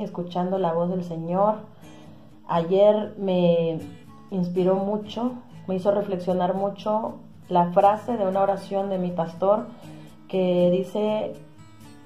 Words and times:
escuchando 0.00 0.58
la 0.58 0.72
voz 0.72 0.90
del 0.90 1.04
Señor. 1.04 1.56
Ayer 2.48 3.14
me 3.18 3.78
inspiró 4.30 4.76
mucho, 4.76 5.32
me 5.66 5.76
hizo 5.76 5.90
reflexionar 5.90 6.54
mucho 6.54 7.14
la 7.48 7.72
frase 7.72 8.16
de 8.16 8.26
una 8.26 8.40
oración 8.40 8.90
de 8.90 8.98
mi 8.98 9.10
pastor 9.10 9.66
que 10.28 10.70
dice, 10.70 11.34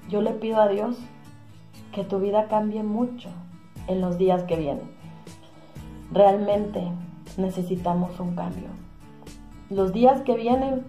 yo 0.09 0.21
le 0.21 0.31
pido 0.31 0.61
a 0.61 0.67
Dios 0.67 0.97
que 1.91 2.03
tu 2.03 2.19
vida 2.19 2.47
cambie 2.47 2.83
mucho 2.83 3.29
en 3.87 4.01
los 4.01 4.17
días 4.17 4.43
que 4.43 4.55
vienen. 4.55 4.89
Realmente 6.11 6.81
necesitamos 7.37 8.19
un 8.19 8.35
cambio. 8.35 8.69
Los 9.69 9.93
días 9.93 10.21
que 10.21 10.35
vienen 10.35 10.85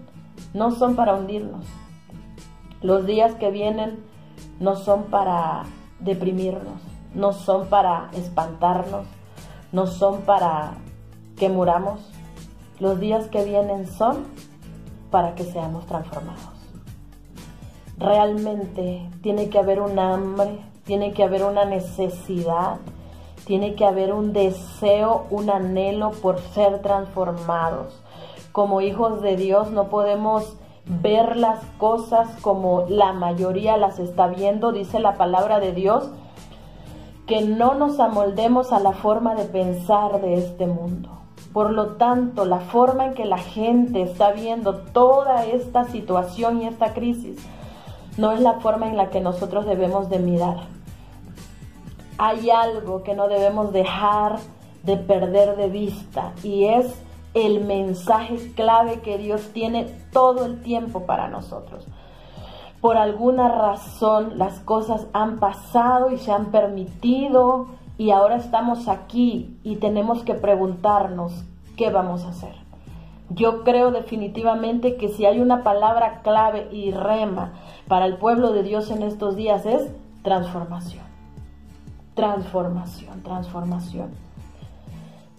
no 0.55 0.71
son 0.71 0.97
para 0.97 1.15
hundirnos. 1.15 1.65
Los 2.81 3.07
días 3.07 3.35
que 3.35 3.51
vienen 3.51 3.99
no 4.61 4.77
son 4.77 5.05
para 5.05 5.65
deprimirnos, 6.01 6.81
no 7.15 7.33
son 7.33 7.67
para 7.67 8.11
espantarnos, 8.13 9.07
no 9.73 9.87
son 9.87 10.23
para 10.23 10.75
que 11.37 11.49
muramos. 11.49 12.01
Los 12.81 13.01
días 13.01 13.29
que 13.29 13.45
vienen 13.45 13.87
son 13.87 14.27
para 15.11 15.35
que 15.35 15.45
seamos 15.45 15.87
transformados. 15.87 16.59
Realmente 17.99 19.09
tiene 19.23 19.49
que 19.49 19.59
haber 19.59 19.81
un 19.81 19.99
hambre, 19.99 20.61
tiene 20.85 21.13
que 21.13 21.25
haber 21.25 21.43
una 21.43 21.65
necesidad, 21.65 22.77
tiene 23.45 23.75
que 23.75 23.85
haber 23.85 24.13
un 24.13 24.33
deseo, 24.33 25.27
un 25.31 25.51
anhelo 25.51 26.13
por 26.13 26.39
ser 26.39 26.81
transformados. 26.83 28.01
Como 28.53 28.81
hijos 28.81 29.23
de 29.23 29.37
Dios 29.37 29.71
no 29.71 29.89
podemos 29.89 30.57
ver 30.89 31.37
las 31.37 31.61
cosas 31.77 32.29
como 32.41 32.87
la 32.89 33.13
mayoría 33.13 33.77
las 33.77 33.99
está 33.99 34.27
viendo, 34.27 34.73
dice 34.73 35.01
la 35.01 35.17
palabra 35.17 35.61
de 35.61 35.73
Dios, 35.73 36.11
que 37.27 37.43
no 37.43 37.75
nos 37.75 38.01
amoldemos 38.01 38.73
a 38.73 38.81
la 38.81 38.93
forma 38.93 39.35
de 39.35 39.45
pensar 39.45 40.21
de 40.21 40.35
este 40.35 40.67
mundo. 40.67 41.11
Por 41.53 41.73
lo 41.73 41.97
tanto, 41.97 42.45
la 42.45 42.61
forma 42.61 43.07
en 43.07 43.15
que 43.15 43.27
la 43.27 43.39
gente 43.39 44.03
está 44.03 44.33
viendo 44.33 44.77
toda 44.77 45.45
esta 45.45 45.85
situación 45.85 46.63
y 46.63 46.67
esta 46.67 46.95
crisis 46.95 47.39
no 48.17 48.33
es 48.33 48.41
la 48.41 48.55
forma 48.55 48.89
en 48.89 48.97
la 48.97 49.11
que 49.11 49.21
nosotros 49.21 49.67
debemos 49.67 50.09
de 50.09 50.19
mirar. 50.19 50.57
Hay 52.17 52.51
algo 52.51 53.03
que 53.03 53.15
no 53.15 53.29
debemos 53.29 53.73
dejar 53.73 54.39
de 54.83 54.97
perder 54.97 55.57
de 55.57 55.69
vista 55.69 56.33
y 56.43 56.65
es 56.65 56.87
el 57.47 57.65
mensaje 57.65 58.53
clave 58.55 59.01
que 59.01 59.19
Dios 59.19 59.51
tiene 59.53 59.85
todo 60.13 60.45
el 60.45 60.61
tiempo 60.63 61.07
para 61.07 61.29
nosotros. 61.29 61.87
Por 62.81 62.97
alguna 62.97 63.49
razón 63.49 64.39
las 64.39 64.61
cosas 64.61 65.07
han 65.13 65.39
pasado 65.39 66.11
y 66.11 66.19
se 66.19 66.33
han 66.33 66.47
permitido 66.47 67.67
y 67.97 68.11
ahora 68.11 68.37
estamos 68.37 68.89
aquí 68.89 69.59
y 69.65 69.77
tenemos 69.77 70.23
que 70.23 70.35
preguntarnos 70.35 71.45
qué 71.77 71.91
vamos 71.91 72.25
a 72.25 72.29
hacer. 72.29 72.55
Yo 73.31 73.63
creo 73.63 73.91
definitivamente 73.91 74.97
que 74.97 75.09
si 75.09 75.27
hay 75.27 75.41
una 75.41 75.63
palabra 75.63 76.23
clave 76.23 76.69
y 76.73 76.93
rema 76.93 77.53
para 77.87 78.07
el 78.07 78.17
pueblo 78.17 78.53
de 78.53 78.63
Dios 78.63 78.91
en 78.91 79.03
estos 79.03 79.37
días 79.37 79.67
es 79.67 79.91
transformación. 80.23 81.05
Transformación, 82.15 83.23
transformación. 83.23 84.28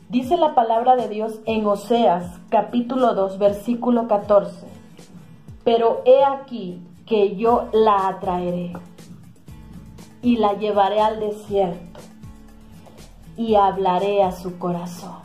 Dice 0.09 0.37
la 0.37 0.55
palabra 0.55 0.95
de 0.95 1.07
Dios 1.07 1.39
en 1.45 1.67
Oseas 1.67 2.25
capítulo 2.49 3.13
2 3.13 3.37
versículo 3.37 4.07
14. 4.07 4.65
Pero 5.63 6.01
he 6.03 6.25
aquí 6.25 6.81
que 7.05 7.35
yo 7.35 7.67
la 7.73 8.07
atraeré 8.07 8.73
y 10.23 10.37
la 10.37 10.53
llevaré 10.53 10.99
al 10.99 11.19
desierto 11.19 11.99
y 13.37 13.53
hablaré 13.53 14.23
a 14.23 14.31
su 14.31 14.57
corazón. 14.57 15.19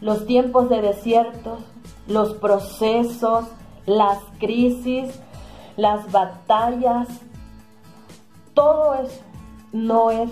Los 0.00 0.24
tiempos 0.24 0.70
de 0.70 0.80
desierto, 0.80 1.58
los 2.06 2.32
procesos, 2.32 3.44
las 3.84 4.16
crisis, 4.38 5.20
las 5.76 6.10
batallas, 6.10 7.06
todo 8.54 8.94
eso 8.94 9.20
no 9.72 10.10
es 10.10 10.30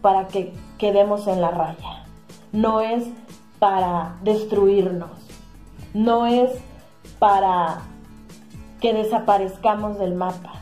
para 0.00 0.26
que 0.26 0.54
quedemos 0.78 1.26
en 1.26 1.42
la 1.42 1.50
raya 1.50 1.99
no 2.52 2.80
es 2.80 3.04
para 3.58 4.16
destruirnos, 4.22 5.10
no 5.94 6.26
es 6.26 6.50
para 7.18 7.82
que 8.80 8.92
desaparezcamos 8.92 9.98
del 9.98 10.14
mapa. 10.14 10.54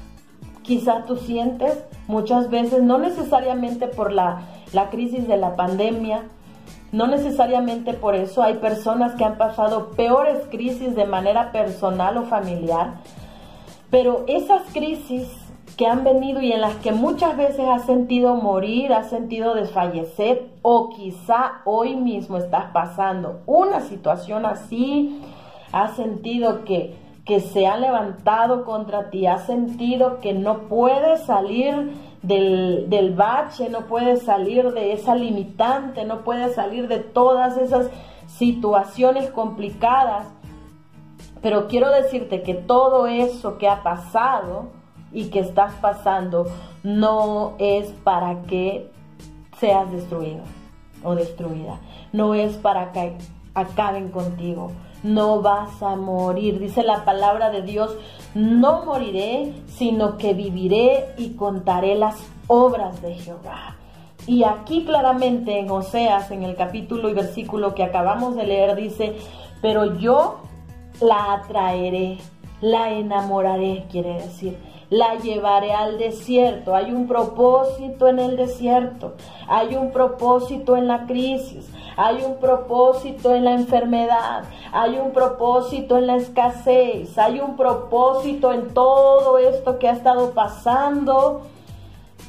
Quizá 0.63 1.05
tú 1.05 1.17
sientes 1.17 1.79
muchas 2.09 2.51
veces, 2.51 2.83
no 2.83 2.99
necesariamente 2.99 3.87
por 3.87 4.13
la, 4.13 4.43
la 4.73 4.91
crisis 4.91 5.27
de 5.29 5.37
la 5.37 5.57
pandemia, 5.57 6.25
no 6.93 7.07
necesariamente 7.07 7.95
por 7.95 8.15
eso 8.15 8.43
hay 8.43 8.55
personas 8.55 9.15
que 9.15 9.25
han 9.25 9.39
pasado 9.39 9.91
peores 9.91 10.47
crisis 10.51 10.95
de 10.95 11.05
manera 11.05 11.53
personal 11.53 12.17
o 12.17 12.25
familiar, 12.25 12.95
pero 13.91 14.25
esas 14.27 14.63
crisis 14.73 15.29
que 15.79 15.87
han 15.87 16.03
venido 16.03 16.43
y 16.43 16.53
en 16.53 16.61
las 16.61 16.75
que 16.79 16.91
muchas 16.91 17.37
veces 17.37 17.61
has 17.61 17.87
sentido 17.87 18.35
morir, 18.35 18.93
has 18.93 19.11
sentido 19.11 19.55
desfallecer 19.55 20.51
o 20.61 20.91
quizá 20.91 21.63
hoy 21.65 21.95
mismo 21.95 22.37
estás 22.37 22.73
pasando 22.73 23.43
una 23.47 23.81
situación 23.83 24.45
así, 24.45 25.23
has 25.71 25.95
sentido 25.95 26.65
que, 26.65 26.97
que 27.25 27.39
se 27.39 27.69
ha 27.69 27.77
levantado 27.77 28.65
contra 28.65 29.09
ti, 29.11 29.27
has 29.27 29.47
sentido 29.47 30.19
que 30.19 30.33
no 30.33 30.63
puedes 30.63 31.23
salir 31.23 31.93
del, 32.23 32.91
del 32.91 33.15
bache, 33.15 33.69
no 33.69 33.83
puedes 33.83 34.23
salir 34.25 34.73
de 34.73 34.95
esa 34.95 35.15
limitante, 35.15 36.05
no 36.05 36.23
puedes 36.23 36.57
salir 36.57 36.89
de 36.89 36.99
todas 36.99 37.57
esas 37.57 37.89
situaciones 38.27 39.31
complicadas. 39.31 40.27
Pero 41.41 41.69
quiero 41.69 41.89
decirte 41.91 42.43
que 42.43 42.55
todo 42.55 43.07
eso 43.07 43.59
que 43.59 43.69
ha 43.69 43.85
pasado, 43.85 44.77
y 45.13 45.27
que 45.27 45.41
estás 45.41 45.75
pasando 45.75 46.47
no 46.83 47.55
es 47.59 47.89
para 48.05 48.43
que 48.43 48.91
seas 49.59 49.91
destruido 49.91 50.43
o 51.03 51.15
destruida. 51.15 51.79
No 52.13 52.35
es 52.35 52.57
para 52.57 52.93
que 52.93 53.17
acaben 53.55 54.09
contigo. 54.11 54.73
No 55.03 55.43
vas 55.43 55.83
a 55.83 55.97
morir. 55.97 56.59
Dice 56.59 56.83
la 56.83 57.05
palabra 57.05 57.51
de 57.51 57.63
Dios, 57.63 57.97
no 58.35 58.85
moriré, 58.85 59.53
sino 59.67 60.17
que 60.17 60.35
viviré 60.35 61.15
y 61.17 61.31
contaré 61.35 61.95
las 61.95 62.17
obras 62.47 63.01
de 63.03 63.15
Jehová. 63.15 63.77
Y 64.27 64.45
aquí 64.45 64.85
claramente 64.85 65.59
en 65.59 65.71
Oseas, 65.71 66.31
en 66.31 66.43
el 66.43 66.57
capítulo 66.57 67.09
y 67.09 67.15
versículo 67.15 67.75
que 67.75 67.85
acabamos 67.85 68.37
de 68.37 68.47
leer, 68.47 68.77
dice, 68.77 69.17
pero 69.63 69.99
yo 69.99 70.41
la 71.01 71.33
atraeré, 71.35 72.19
la 72.61 72.91
enamoraré, 72.91 73.87
quiere 73.91 74.15
decir 74.15 74.59
la 74.91 75.17
llevaré 75.17 75.73
al 75.73 75.99
desierto. 75.99 76.75
Hay 76.75 76.93
un 76.93 77.07
propósito 77.07 78.09
en 78.09 78.19
el 78.19 78.37
desierto, 78.37 79.15
hay 79.47 79.77
un 79.77 79.91
propósito 79.91 80.77
en 80.77 80.89
la 80.89 81.07
crisis, 81.07 81.69
hay 81.97 82.23
un 82.23 82.39
propósito 82.39 83.35
en 83.35 83.45
la 83.45 83.55
enfermedad, 83.55 84.45
hay 84.73 84.99
un 84.99 85.13
propósito 85.13 85.99
en 85.99 86.07
la 86.07 86.17
escasez, 86.17 87.19
hay 87.19 87.41
un 87.41 87.57
propósito 87.57 88.53
en 88.53 88.73
todo 88.73 89.39
esto 89.39 89.79
que 89.79 89.89
ha 89.89 89.93
estado 89.93 90.33
pasando. 90.33 91.43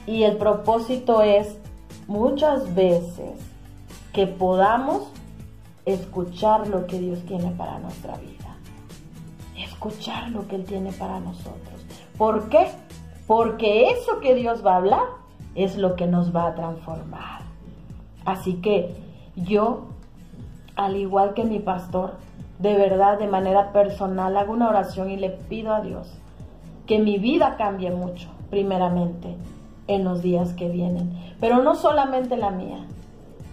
Y 0.05 0.23
el 0.23 0.37
propósito 0.37 1.21
es 1.21 1.57
muchas 2.07 2.73
veces 2.73 3.39
que 4.11 4.25
podamos 4.25 5.03
escuchar 5.85 6.67
lo 6.67 6.87
que 6.87 6.99
Dios 6.99 7.19
tiene 7.27 7.51
para 7.51 7.77
nuestra 7.79 8.17
vida. 8.17 8.57
Escuchar 9.55 10.29
lo 10.29 10.47
que 10.47 10.55
Él 10.55 10.65
tiene 10.65 10.91
para 10.93 11.19
nosotros. 11.19 11.78
¿Por 12.19 12.49
qué? 12.49 12.67
Porque 13.27 13.91
eso 13.91 14.19
que 14.19 14.35
Dios 14.35 14.63
va 14.63 14.73
a 14.73 14.77
hablar 14.77 15.05
es 15.55 15.77
lo 15.77 15.95
que 15.95 16.05
nos 16.05 16.35
va 16.35 16.47
a 16.47 16.53
transformar. 16.53 17.43
Así 18.25 18.55
que 18.55 18.93
yo, 19.37 19.85
al 20.75 20.97
igual 20.97 21.33
que 21.33 21.45
mi 21.45 21.59
pastor, 21.59 22.17
de 22.59 22.75
verdad, 22.75 23.17
de 23.19 23.27
manera 23.27 23.71
personal, 23.71 24.35
hago 24.35 24.51
una 24.51 24.67
oración 24.67 25.09
y 25.09 25.15
le 25.15 25.29
pido 25.29 25.73
a 25.73 25.79
Dios 25.79 26.13
que 26.87 26.99
mi 26.99 27.19
vida 27.19 27.55
cambie 27.55 27.91
mucho, 27.91 28.27
primeramente, 28.49 29.37
en 29.87 30.03
los 30.03 30.21
días 30.21 30.51
que 30.51 30.67
vienen. 30.67 31.17
Pero 31.39 31.63
no 31.63 31.73
solamente 31.75 32.35
la 32.35 32.51
mía, 32.51 32.85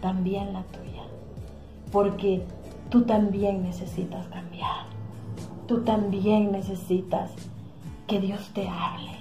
también 0.00 0.52
la 0.52 0.62
tuya. 0.62 1.04
Porque 1.92 2.42
tú 2.90 3.02
también 3.02 3.62
necesitas 3.62 4.26
cambiar. 4.26 4.86
Tú 5.68 5.84
también 5.84 6.50
necesitas 6.50 7.30
que 8.06 8.20
Dios 8.20 8.50
te 8.54 8.68
hable. 8.68 9.16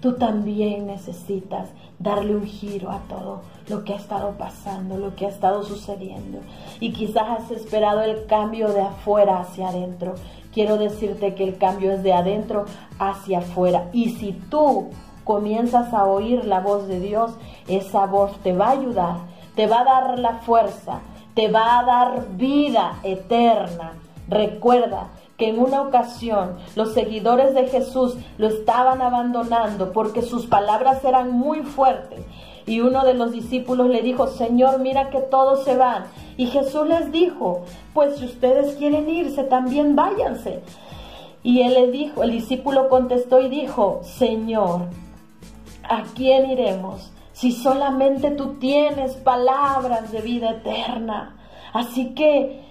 Tú 0.00 0.14
también 0.14 0.86
necesitas 0.86 1.68
darle 1.98 2.36
un 2.36 2.46
giro 2.46 2.90
a 2.90 2.98
todo 3.08 3.40
lo 3.68 3.82
que 3.84 3.94
ha 3.94 3.96
estado 3.96 4.32
pasando, 4.32 4.98
lo 4.98 5.16
que 5.16 5.26
ha 5.26 5.30
estado 5.30 5.64
sucediendo. 5.64 6.40
Y 6.78 6.92
quizás 6.92 7.40
has 7.40 7.50
esperado 7.50 8.02
el 8.02 8.26
cambio 8.26 8.68
de 8.68 8.82
afuera 8.82 9.40
hacia 9.40 9.68
adentro. 9.68 10.14
Quiero 10.52 10.76
decirte 10.76 11.34
que 11.34 11.44
el 11.44 11.58
cambio 11.58 11.92
es 11.92 12.02
de 12.02 12.12
adentro 12.12 12.66
hacia 12.98 13.38
afuera. 13.38 13.88
Y 13.92 14.10
si 14.10 14.32
tú 14.32 14.90
comienzas 15.24 15.92
a 15.92 16.04
oír 16.04 16.44
la 16.44 16.60
voz 16.60 16.86
de 16.86 17.00
Dios, 17.00 17.32
esa 17.66 18.06
voz 18.06 18.38
te 18.42 18.52
va 18.52 18.68
a 18.68 18.78
ayudar, 18.78 19.16
te 19.54 19.66
va 19.66 19.80
a 19.80 19.84
dar 19.84 20.18
la 20.18 20.34
fuerza, 20.34 21.00
te 21.34 21.48
va 21.48 21.80
a 21.80 21.84
dar 21.84 22.36
vida 22.36 23.00
eterna. 23.02 23.94
Recuerda 24.28 25.08
que 25.36 25.48
en 25.48 25.58
una 25.58 25.82
ocasión 25.82 26.56
los 26.76 26.94
seguidores 26.94 27.54
de 27.54 27.68
Jesús 27.68 28.16
lo 28.38 28.48
estaban 28.48 29.02
abandonando 29.02 29.92
porque 29.92 30.22
sus 30.22 30.46
palabras 30.46 31.04
eran 31.04 31.30
muy 31.30 31.62
fuertes. 31.62 32.20
Y 32.66 32.80
uno 32.80 33.04
de 33.04 33.14
los 33.14 33.32
discípulos 33.32 33.88
le 33.88 34.02
dijo, 34.02 34.26
Señor, 34.26 34.80
mira 34.80 35.10
que 35.10 35.20
todos 35.20 35.64
se 35.64 35.76
van. 35.76 36.06
Y 36.36 36.46
Jesús 36.46 36.86
les 36.88 37.12
dijo, 37.12 37.64
pues 37.94 38.16
si 38.16 38.24
ustedes 38.24 38.74
quieren 38.74 39.08
irse, 39.08 39.44
también 39.44 39.94
váyanse. 39.94 40.62
Y 41.44 41.62
él 41.62 41.74
le 41.74 41.90
dijo, 41.92 42.24
el 42.24 42.32
discípulo 42.32 42.88
contestó 42.88 43.40
y 43.40 43.48
dijo, 43.48 44.00
Señor, 44.02 44.88
¿a 45.88 46.02
quién 46.14 46.50
iremos? 46.50 47.12
Si 47.32 47.52
solamente 47.52 48.32
tú 48.32 48.54
tienes 48.54 49.12
palabras 49.16 50.10
de 50.10 50.22
vida 50.22 50.50
eterna. 50.50 51.36
Así 51.72 52.14
que, 52.14 52.64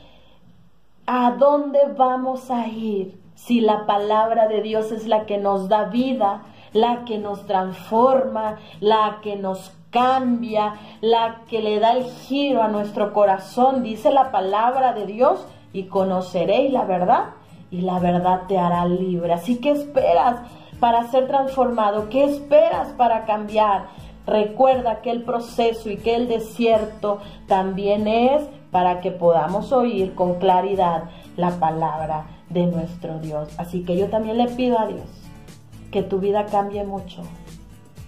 ¿a 1.05 1.31
dónde 1.31 1.79
vamos 1.97 2.49
a 2.49 2.67
ir 2.67 3.19
si 3.35 3.61
la 3.61 3.85
palabra 3.85 4.47
de 4.47 4.61
Dios 4.61 4.91
es 4.91 5.07
la 5.07 5.25
que 5.25 5.37
nos 5.37 5.69
da 5.69 5.85
vida, 5.85 6.43
la 6.73 7.05
que 7.05 7.17
nos 7.17 7.45
transforma, 7.45 8.57
la 8.79 9.19
que 9.21 9.35
nos 9.35 9.71
cambia, 9.91 10.75
la 11.01 11.41
que 11.47 11.61
le 11.61 11.79
da 11.79 11.93
el 11.93 12.05
giro 12.05 12.63
a 12.63 12.67
nuestro 12.67 13.13
corazón? 13.13 13.83
Dice 13.83 14.11
la 14.11 14.31
palabra 14.31 14.93
de 14.93 15.05
Dios 15.05 15.45
y 15.73 15.83
conoceréis 15.83 16.71
la 16.71 16.85
verdad 16.85 17.25
y 17.69 17.81
la 17.81 17.99
verdad 17.99 18.43
te 18.47 18.57
hará 18.57 18.85
libre. 18.85 19.33
Así 19.33 19.57
que 19.57 19.71
esperas 19.71 20.37
para 20.79 21.07
ser 21.07 21.27
transformado, 21.27 22.09
¿qué 22.09 22.23
esperas 22.23 22.89
para 22.89 23.25
cambiar? 23.25 23.87
Recuerda 24.25 25.01
que 25.01 25.11
el 25.11 25.23
proceso 25.23 25.89
y 25.89 25.97
que 25.97 26.15
el 26.15 26.27
desierto 26.27 27.19
también 27.47 28.07
es 28.07 28.41
para 28.71 29.01
que 29.01 29.11
podamos 29.11 29.71
oír 29.71 30.15
con 30.15 30.35
claridad 30.35 31.05
la 31.37 31.59
palabra 31.59 32.25
de 32.49 32.65
nuestro 32.65 33.19
Dios. 33.19 33.49
Así 33.57 33.83
que 33.83 33.97
yo 33.97 34.09
también 34.09 34.37
le 34.37 34.47
pido 34.47 34.79
a 34.79 34.87
Dios 34.87 35.07
que 35.91 36.03
tu 36.03 36.19
vida 36.19 36.45
cambie 36.45 36.83
mucho 36.83 37.21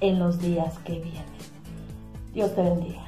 en 0.01 0.19
los 0.19 0.39
días 0.39 0.77
que 0.79 0.93
vienen. 0.99 1.23
Dios 2.33 2.53
te 2.53 2.61
bendiga. 2.61 3.06